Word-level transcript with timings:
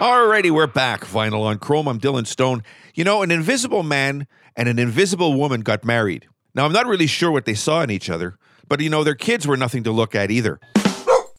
Alrighty, 0.00 0.50
we're 0.50 0.66
back. 0.66 1.02
Vinyl 1.02 1.42
on 1.42 1.58
Chrome. 1.58 1.86
I'm 1.86 2.00
Dylan 2.00 2.26
Stone. 2.26 2.62
You 2.94 3.04
know, 3.04 3.20
an 3.20 3.30
invisible 3.30 3.82
man 3.82 4.26
and 4.56 4.66
an 4.66 4.78
invisible 4.78 5.34
woman 5.34 5.60
got 5.60 5.84
married. 5.84 6.26
Now, 6.54 6.64
I'm 6.64 6.72
not 6.72 6.86
really 6.86 7.06
sure 7.06 7.30
what 7.30 7.44
they 7.44 7.52
saw 7.52 7.82
in 7.82 7.90
each 7.90 8.08
other, 8.08 8.38
but 8.66 8.80
you 8.80 8.88
know, 8.88 9.04
their 9.04 9.14
kids 9.14 9.46
were 9.46 9.58
nothing 9.58 9.82
to 9.82 9.92
look 9.92 10.14
at 10.14 10.30
either. 10.30 10.58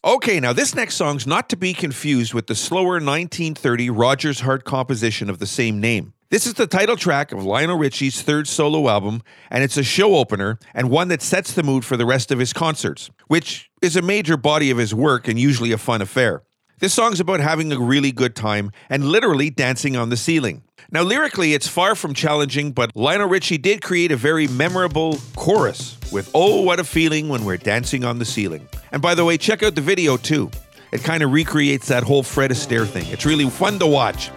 Okay, 0.06 0.40
now 0.40 0.54
this 0.54 0.76
next 0.76 0.94
song's 0.94 1.26
not 1.26 1.50
to 1.50 1.58
be 1.58 1.74
confused 1.74 2.36
with 2.36 2.46
the 2.46 2.54
slower 2.54 3.00
1930 3.00 3.90
Rodgers 3.90 4.42
Hart 4.42 4.64
composition 4.64 5.28
of 5.28 5.40
the 5.40 5.48
same 5.48 5.82
name. 5.82 6.14
This 6.30 6.46
is 6.46 6.54
the 6.54 6.68
title 6.68 6.96
track 6.96 7.32
of 7.32 7.44
Lionel 7.44 7.80
Richie's 7.80 8.22
third 8.22 8.48
solo 8.48 8.90
album, 8.90 9.24
and 9.50 9.64
it's 9.64 9.78
a 9.78 9.84
show 9.84 10.18
opener 10.18 10.60
and 10.76 10.92
one 10.92 11.08
that 11.08 11.24
sets 11.24 11.52
the 11.52 11.64
mood 11.64 11.84
for 11.84 11.98
the 11.98 12.06
rest 12.06 12.30
of 12.30 12.38
his 12.38 12.54
concerts, 12.54 13.10
which 13.26 13.72
is 13.82 13.96
a 13.96 14.04
major 14.04 14.38
body 14.38 14.70
of 14.70 14.78
his 14.78 14.94
work 14.94 15.28
and 15.28 15.40
usually 15.40 15.72
a 15.72 15.80
fun 15.80 16.00
affair. 16.00 16.44
This 16.82 16.96
song's 16.96 17.20
about 17.20 17.42
having 17.42 17.72
a 17.72 17.80
really 17.80 18.12
good 18.12 18.36
time 18.36 18.72
and 18.90 19.06
literally 19.06 19.52
dancing 19.52 19.96
on 19.96 20.10
the 20.10 20.18
ceiling. 20.18 20.64
Now, 20.90 21.04
lyrically, 21.04 21.54
it's 21.54 21.68
far 21.68 21.94
from 21.94 22.16
challenging, 22.16 22.72
but 22.72 22.90
Lionel 22.96 23.28
Richie 23.28 23.60
did 23.60 23.84
create 23.84 24.12
a 24.12 24.16
very 24.16 24.48
memorable 24.48 25.20
chorus 25.36 25.96
with 26.12 26.32
Oh, 26.34 26.62
what 26.62 26.80
a 26.80 26.84
feeling 26.84 27.30
when 27.30 27.46
we're 27.46 27.58
dancing 27.58 28.04
on 28.04 28.18
the 28.18 28.26
ceiling. 28.26 28.68
And 28.92 29.00
by 29.00 29.14
the 29.14 29.24
way, 29.24 29.38
check 29.38 29.62
out 29.62 29.76
the 29.76 29.82
video 29.82 30.18
too. 30.18 30.50
It 30.92 31.04
kind 31.04 31.22
of 31.22 31.32
recreates 31.32 31.88
that 31.90 32.02
whole 32.02 32.24
Fred 32.24 32.50
Astaire 32.50 32.88
thing. 32.88 33.06
It's 33.12 33.28
really 33.28 33.48
fun 33.48 33.78
to 33.78 33.86
watch. 33.86 34.32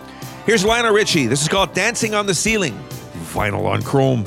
Here's 0.45 0.67
Lionel 0.67 0.93
Richie. 0.93 1.27
This 1.27 1.41
is 1.41 1.49
called 1.49 1.73
Dancing 1.73 2.15
on 2.15 2.27
the 2.27 2.35
Ceiling. 2.35 2.79
Vinyl 3.33 3.65
on 3.65 3.81
Chrome. 3.81 4.27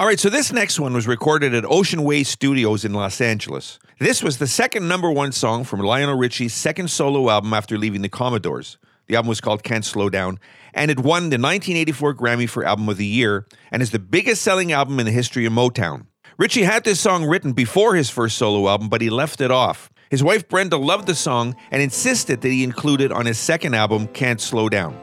All 0.00 0.06
right, 0.06 0.18
so 0.18 0.30
this 0.30 0.50
next 0.50 0.80
one 0.80 0.94
was 0.94 1.06
recorded 1.06 1.54
at 1.54 1.66
Ocean 1.66 2.04
Way 2.04 2.22
Studios 2.24 2.86
in 2.86 2.94
Los 2.94 3.20
Angeles. 3.20 3.78
This 3.98 4.22
was 4.22 4.38
the 4.38 4.46
second 4.46 4.88
number 4.88 5.10
one 5.10 5.30
song 5.30 5.62
from 5.62 5.80
Lionel 5.80 6.16
Richie's 6.16 6.54
second 6.54 6.88
solo 6.88 7.28
album 7.28 7.52
after 7.52 7.76
leaving 7.76 8.00
the 8.00 8.08
Commodores. 8.08 8.78
The 9.08 9.16
album 9.16 9.28
was 9.28 9.42
called 9.42 9.62
Can't 9.62 9.84
Slow 9.84 10.08
Down, 10.08 10.40
and 10.72 10.90
it 10.90 11.00
won 11.00 11.24
the 11.24 11.36
1984 11.36 12.14
Grammy 12.14 12.48
for 12.48 12.64
Album 12.64 12.88
of 12.88 12.96
the 12.96 13.04
Year 13.04 13.46
and 13.70 13.82
is 13.82 13.90
the 13.90 13.98
biggest 13.98 14.40
selling 14.40 14.72
album 14.72 14.98
in 15.00 15.04
the 15.04 15.12
history 15.12 15.44
of 15.44 15.52
Motown. 15.52 16.06
Richie 16.38 16.62
had 16.62 16.84
this 16.84 16.98
song 16.98 17.26
written 17.26 17.52
before 17.52 17.94
his 17.94 18.08
first 18.08 18.38
solo 18.38 18.70
album, 18.70 18.88
but 18.88 19.02
he 19.02 19.10
left 19.10 19.42
it 19.42 19.50
off. 19.50 19.90
His 20.08 20.24
wife 20.24 20.48
Brenda 20.48 20.78
loved 20.78 21.08
the 21.08 21.14
song 21.14 21.54
and 21.70 21.82
insisted 21.82 22.40
that 22.40 22.48
he 22.48 22.64
include 22.64 23.02
it 23.02 23.12
on 23.12 23.26
his 23.26 23.36
second 23.36 23.74
album, 23.74 24.06
Can't 24.06 24.40
Slow 24.40 24.70
Down. 24.70 24.98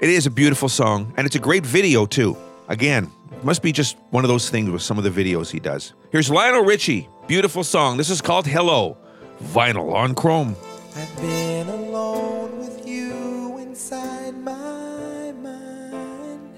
It 0.00 0.10
is 0.10 0.26
a 0.26 0.30
beautiful 0.30 0.68
song, 0.68 1.14
and 1.16 1.26
it's 1.26 1.36
a 1.36 1.38
great 1.38 1.64
video 1.64 2.04
too. 2.04 2.36
Again, 2.68 3.10
must 3.44 3.62
be 3.62 3.72
just 3.72 3.96
one 4.10 4.24
of 4.24 4.28
those 4.28 4.50
things 4.50 4.70
with 4.70 4.82
some 4.82 4.98
of 4.98 5.04
the 5.04 5.10
videos 5.10 5.50
he 5.50 5.60
does. 5.60 5.94
Here's 6.10 6.30
Lionel 6.30 6.64
Richie, 6.64 7.08
beautiful 7.26 7.64
song. 7.64 7.96
This 7.96 8.10
is 8.10 8.20
called 8.20 8.46
Hello, 8.46 8.96
vinyl 9.42 9.92
on 9.94 10.14
chrome. 10.14 10.56
I've 10.96 11.16
been 11.16 11.68
alone 11.68 12.58
with 12.58 12.86
you 12.86 13.58
inside 13.58 14.36
my 14.38 15.32
mind. 15.32 16.50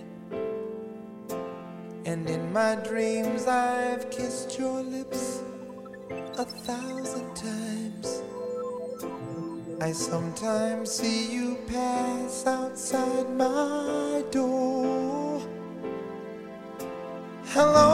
And 2.05 2.29
in 2.29 2.53
my 2.53 2.75
dreams, 2.77 3.47
I've 3.47 4.11
kissed 4.11 4.59
your 4.59 4.83
lips 4.83 5.43
a 6.11 6.45
thousand 6.45 7.35
times. 7.35 8.23
I 9.81 9.93
sometimes 9.93 10.91
see 10.91 11.33
you 11.33 11.59
pass 11.67 12.47
outside 12.47 13.31
my 13.31 14.25
door. 14.31 15.24
Hello, 17.55 17.94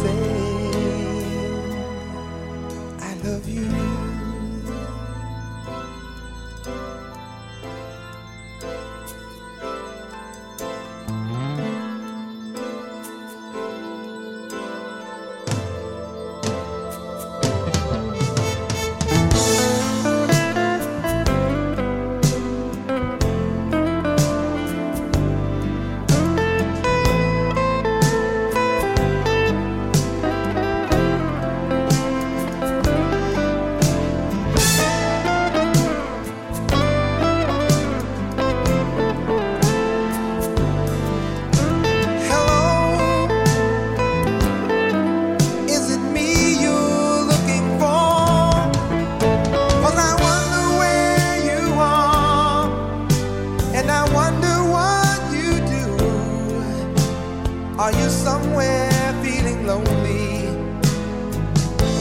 somewhere 58.41 59.13
feeling 59.23 59.65
lonely? 59.67 60.47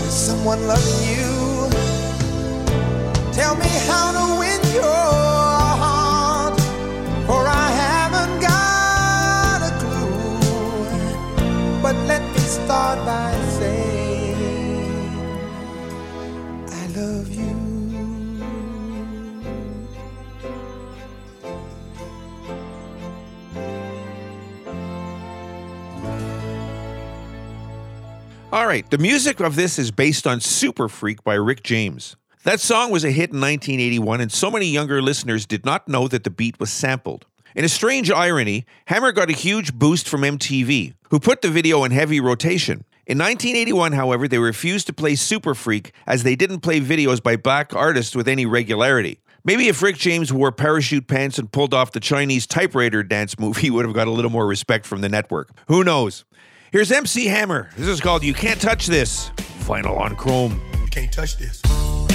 Someone 0.09 0.67
loving 0.67 1.01
you? 1.13 1.69
Tell 3.33 3.55
me 3.57 3.71
how 3.89 4.07
to 4.17 4.25
win 4.41 4.61
your 4.75 5.20
right, 28.71 28.89
the 28.89 28.99
music 28.99 29.41
of 29.41 29.57
this 29.57 29.81
is 29.81 29.91
based 29.91 30.29
on 30.29 30.39
Super 30.39 30.89
Freak 30.89 31.25
by 31.25 31.35
Rick 31.35 31.65
James. 31.65 32.15
That 32.45 32.61
song 32.61 32.93
was 32.93 33.03
a 33.03 33.11
hit 33.11 33.31
in 33.31 33.41
1981, 33.41 34.21
and 34.21 34.31
so 34.31 34.49
many 34.49 34.67
younger 34.67 35.03
listeners 35.03 35.45
did 35.45 35.65
not 35.65 35.89
know 35.89 36.07
that 36.07 36.23
the 36.23 36.31
beat 36.31 36.61
was 36.61 36.71
sampled. 36.71 37.27
In 37.57 37.65
a 37.65 37.69
strange 37.69 38.13
irony, 38.13 38.65
Hammer 38.85 39.11
got 39.11 39.29
a 39.29 39.33
huge 39.33 39.75
boost 39.75 40.09
from 40.09 40.21
MTV, 40.21 40.95
who 41.11 41.19
put 41.19 41.43
the 41.43 41.51
video 41.51 41.83
in 41.83 41.91
heavy 41.91 42.21
rotation. 42.21 42.85
In 43.09 43.19
1981, 43.19 43.91
however, 43.91 44.29
they 44.29 44.39
refused 44.39 44.87
to 44.87 44.93
play 44.93 45.17
Super 45.17 45.57
Freak 45.57 45.93
as 46.07 46.23
they 46.23 46.37
didn't 46.37 46.61
play 46.61 46.81
videos 46.81 47.21
by 47.21 47.35
black 47.35 47.75
artists 47.75 48.15
with 48.15 48.29
any 48.29 48.47
regularity. 48.47 49.19
Maybe 49.43 49.67
if 49.67 49.83
Rick 49.83 49.97
James 49.97 50.33
wore 50.33 50.53
parachute 50.53 51.09
pants 51.09 51.41
and 51.41 51.51
pulled 51.51 51.75
off 51.75 51.91
the 51.91 51.99
Chinese 51.99 52.47
typewriter 52.47 53.03
dance 53.03 53.37
move, 53.37 53.57
he 53.65 53.71
would 53.71 53.85
have 53.85 53.95
got 53.95 54.07
a 54.07 54.13
little 54.13 54.31
more 54.31 54.47
respect 54.47 54.87
from 54.87 55.01
the 55.01 55.09
network. 55.09 55.51
Who 55.67 55.83
knows? 55.83 56.25
Here's 56.73 56.93
MC 56.93 57.27
Hammer. 57.27 57.69
This 57.77 57.89
is 57.89 58.01
called 58.01 58.23
You 58.23 58.33
Can't 58.33 58.61
Touch 58.61 58.87
This. 58.87 59.31
Vinyl 59.67 59.99
on 59.99 60.15
Chrome. 60.15 60.63
You 60.81 60.87
can't 60.87 61.11
touch 61.13 61.37
this. 61.37 61.61
You 61.65 62.11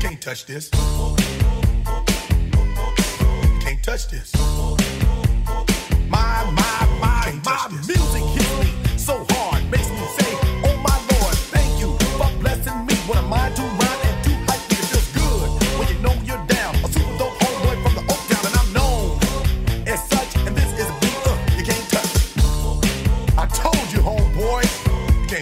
can't 0.00 0.20
touch 0.20 0.44
this. 0.44 0.68
You 0.74 0.80
can't 3.60 3.80
touch 3.84 4.08
this. 4.08 4.32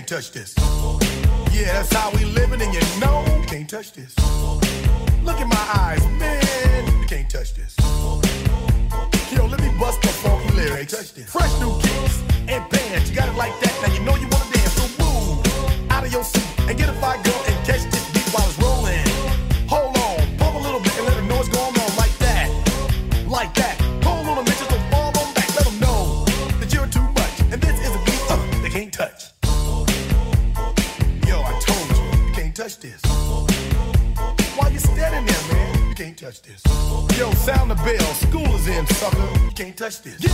Can't 0.06 0.22
touch 0.22 0.30
this. 0.30 0.54
Yeah, 1.52 1.72
that's 1.72 1.92
how 1.92 2.10
we 2.12 2.24
living, 2.26 2.62
and 2.62 2.72
you 2.72 2.80
know 3.00 3.24
you 3.40 3.46
can't 3.46 3.68
touch 3.68 3.92
this. 3.92 4.14
Look 5.24 5.40
in 5.40 5.48
my 5.48 5.66
eyes, 5.74 6.06
man, 6.10 7.00
you 7.00 7.06
can't 7.06 7.28
touch 7.28 7.54
this. 7.54 7.74
Yo, 9.32 9.46
let 9.46 9.60
me 9.60 9.70
bust 9.80 10.00
the 10.02 10.08
funky 10.08 10.54
lyrics. 10.54 10.94
Fresh 11.26 11.60
new 11.60 11.76
kicks 11.80 12.22
and 12.46 12.62
bands, 12.70 13.10
you 13.10 13.16
got 13.16 13.28
it 13.28 13.34
like 13.34 13.58
that. 13.60 13.74
Now 13.82 13.92
you 13.92 14.00
know 14.04 14.14
you 14.14 14.28
wanna 14.30 14.45
touch 39.76 40.02
this. 40.02 40.25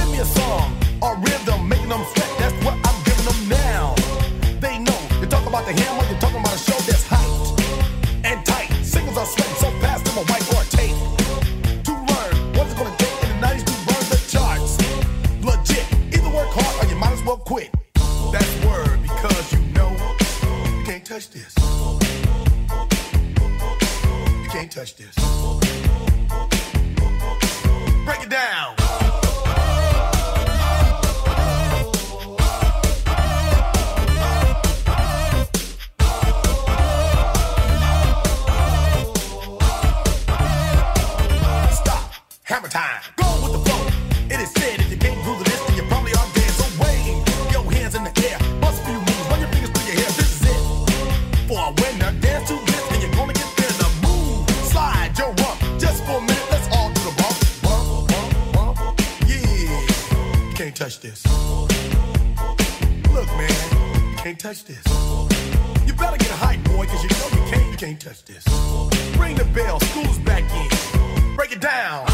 Ring 69.18 69.36
the 69.36 69.44
bell, 69.54 69.80
school's 69.80 70.18
back 70.18 70.44
in. 70.52 71.36
Break 71.36 71.52
it 71.52 71.60
down. 71.60 72.06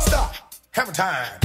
Stop. 0.00 0.34
Hammer 0.72 0.92
time. 0.92 1.43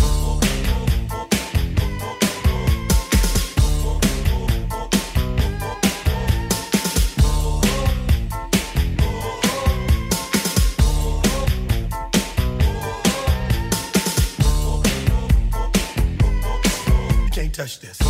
Touch 17.60 17.82
this. 17.82 18.00
You 18.00 18.08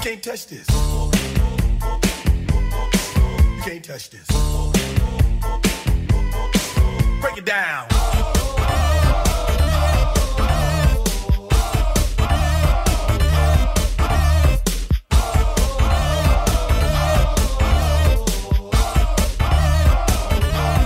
can't 0.00 0.20
touch 0.20 0.48
this. 0.48 0.68
You 3.54 3.62
can't 3.62 3.84
touch 3.84 4.10
this. 4.10 4.26
Break 7.20 7.38
it 7.38 7.44
down. 7.44 7.86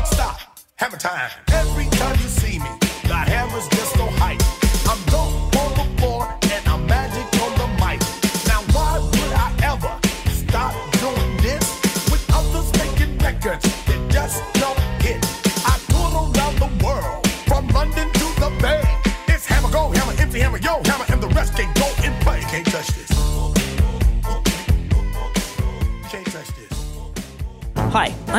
Stop. 0.05 0.39
Time. 0.39 0.51
Every 0.81 0.99
time 0.99 1.50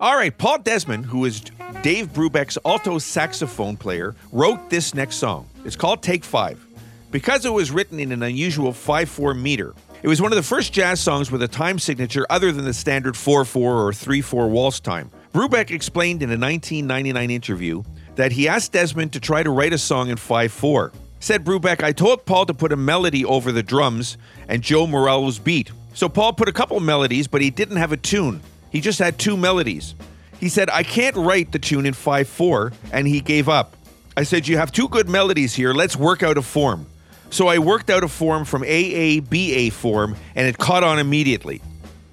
All 0.00 0.16
right, 0.16 0.36
Paul 0.36 0.60
Desmond, 0.60 1.04
who 1.04 1.26
is 1.26 1.42
Dave 1.82 2.14
Brubeck's 2.14 2.56
alto 2.64 2.96
saxophone 2.96 3.76
player, 3.76 4.14
wrote 4.32 4.70
this 4.70 4.94
next 4.94 5.16
song. 5.16 5.46
It's 5.66 5.76
called 5.76 6.02
Take 6.02 6.24
Five. 6.24 6.64
Because 7.10 7.44
it 7.44 7.52
was 7.52 7.70
written 7.70 8.00
in 8.00 8.10
an 8.10 8.22
unusual 8.22 8.72
5 8.72 9.10
4 9.10 9.34
meter, 9.34 9.74
it 10.02 10.08
was 10.08 10.22
one 10.22 10.32
of 10.32 10.36
the 10.36 10.42
first 10.42 10.72
jazz 10.72 11.00
songs 11.00 11.30
with 11.30 11.42
a 11.42 11.48
time 11.48 11.78
signature 11.78 12.24
other 12.30 12.50
than 12.50 12.64
the 12.64 12.72
standard 12.72 13.14
4 13.14 13.44
4 13.44 13.88
or 13.88 13.92
3 13.92 14.22
4 14.22 14.48
waltz 14.48 14.80
time. 14.80 15.10
Brubeck 15.34 15.70
explained 15.70 16.22
in 16.22 16.30
a 16.30 16.40
1999 16.40 17.30
interview 17.30 17.82
that 18.14 18.32
he 18.32 18.48
asked 18.48 18.72
Desmond 18.72 19.12
to 19.12 19.20
try 19.20 19.42
to 19.42 19.50
write 19.50 19.74
a 19.74 19.78
song 19.78 20.08
in 20.08 20.16
5 20.16 20.50
4. 20.50 20.92
Said 21.18 21.44
Brubeck, 21.44 21.82
I 21.84 21.92
told 21.92 22.24
Paul 22.24 22.46
to 22.46 22.54
put 22.54 22.72
a 22.72 22.76
melody 22.76 23.26
over 23.26 23.52
the 23.52 23.62
drums 23.62 24.16
and 24.48 24.62
Joe 24.62 24.86
Morello's 24.86 25.38
beat. 25.38 25.72
So 25.92 26.08
Paul 26.08 26.32
put 26.32 26.48
a 26.48 26.52
couple 26.52 26.80
melodies, 26.80 27.28
but 27.28 27.42
he 27.42 27.50
didn't 27.50 27.76
have 27.76 27.92
a 27.92 27.98
tune. 27.98 28.40
He 28.70 28.80
just 28.80 28.98
had 28.98 29.18
two 29.18 29.36
melodies. 29.36 29.94
He 30.38 30.48
said, 30.48 30.70
I 30.70 30.82
can't 30.82 31.16
write 31.16 31.52
the 31.52 31.58
tune 31.58 31.86
in 31.86 31.92
5 31.92 32.28
4, 32.28 32.72
and 32.92 33.06
he 33.06 33.20
gave 33.20 33.48
up. 33.48 33.76
I 34.16 34.22
said, 34.22 34.48
You 34.48 34.56
have 34.56 34.72
two 34.72 34.88
good 34.88 35.08
melodies 35.08 35.54
here. 35.54 35.72
Let's 35.72 35.96
work 35.96 36.22
out 36.22 36.38
a 36.38 36.42
form. 36.42 36.86
So 37.30 37.46
I 37.46 37.58
worked 37.58 37.90
out 37.90 38.02
a 38.02 38.08
form 38.08 38.44
from 38.44 38.62
AABA 38.62 39.72
form, 39.72 40.16
and 40.34 40.48
it 40.48 40.58
caught 40.58 40.82
on 40.82 40.98
immediately. 40.98 41.62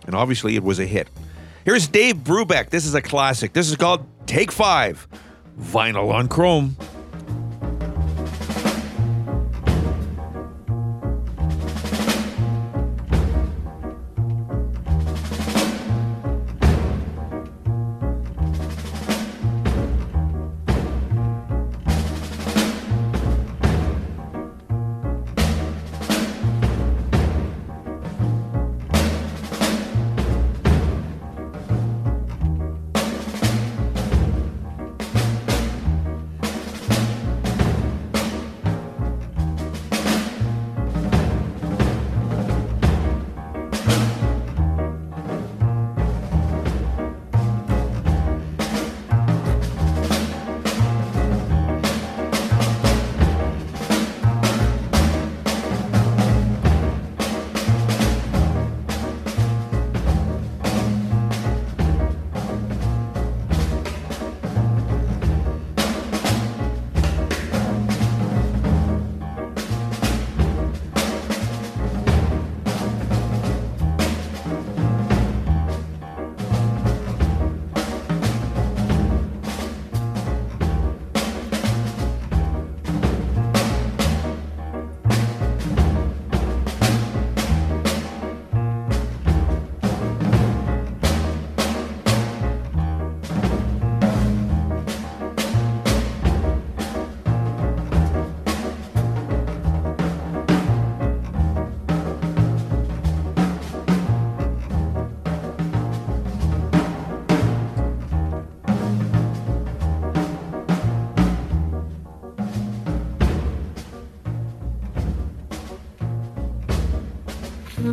And 0.05 0.15
obviously, 0.15 0.55
it 0.55 0.63
was 0.63 0.79
a 0.79 0.85
hit. 0.85 1.09
Here's 1.65 1.87
Dave 1.87 2.17
Brubeck. 2.17 2.69
This 2.69 2.85
is 2.85 2.95
a 2.95 3.01
classic. 3.01 3.53
This 3.53 3.69
is 3.69 3.75
called 3.75 4.05
Take 4.25 4.51
Five 4.51 5.07
Vinyl 5.59 6.13
on 6.13 6.27
Chrome. 6.27 6.77